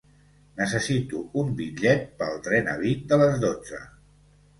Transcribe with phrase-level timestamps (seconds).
[0.59, 3.83] Necessito un bitllet pel tren a Vic de les dotze.